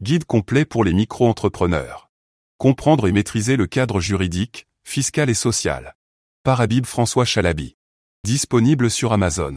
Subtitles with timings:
[0.00, 2.08] Guide complet pour les micro-entrepreneurs.
[2.56, 5.96] Comprendre et maîtriser le cadre juridique, fiscal et social.
[6.44, 7.76] Par Habib François Chalabi.
[8.22, 9.56] Disponible sur Amazon.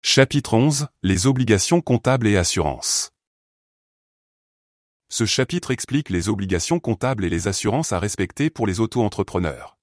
[0.00, 0.86] Chapitre 11.
[1.02, 3.10] Les obligations comptables et assurances.
[5.08, 9.78] Ce chapitre explique les obligations comptables et les assurances à respecter pour les auto-entrepreneurs.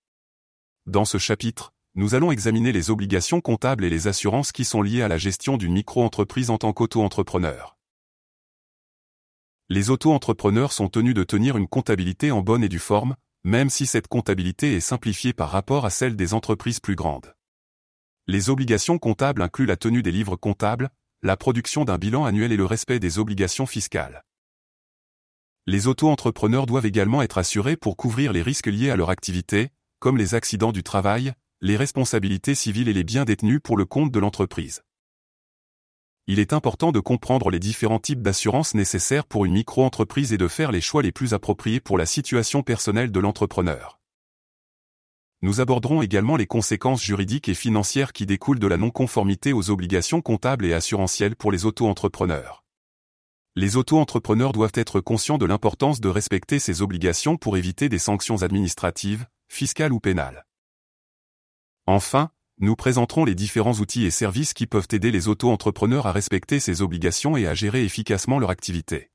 [0.86, 5.02] Dans ce chapitre, nous allons examiner les obligations comptables et les assurances qui sont liées
[5.02, 7.76] à la gestion d'une micro-entreprise en tant qu'auto-entrepreneur.
[9.72, 13.86] Les auto-entrepreneurs sont tenus de tenir une comptabilité en bonne et due forme, même si
[13.86, 17.36] cette comptabilité est simplifiée par rapport à celle des entreprises plus grandes.
[18.26, 20.90] Les obligations comptables incluent la tenue des livres comptables,
[21.22, 24.24] la production d'un bilan annuel et le respect des obligations fiscales.
[25.68, 30.18] Les auto-entrepreneurs doivent également être assurés pour couvrir les risques liés à leur activité, comme
[30.18, 34.20] les accidents du travail, les responsabilités civiles et les biens détenus pour le compte de
[34.20, 34.82] l'entreprise.
[36.32, 40.48] Il est important de comprendre les différents types d'assurances nécessaires pour une micro-entreprise et de
[40.48, 44.00] faire les choix les plus appropriés pour la situation personnelle de l'entrepreneur.
[45.42, 50.22] Nous aborderons également les conséquences juridiques et financières qui découlent de la non-conformité aux obligations
[50.22, 52.64] comptables et assurantielles pour les auto-entrepreneurs.
[53.56, 58.44] Les auto-entrepreneurs doivent être conscients de l'importance de respecter ces obligations pour éviter des sanctions
[58.44, 60.46] administratives, fiscales ou pénales.
[61.88, 62.30] Enfin,
[62.62, 66.82] nous présenterons les différents outils et services qui peuvent aider les auto-entrepreneurs à respecter ces
[66.82, 69.09] obligations et à gérer efficacement leur activité.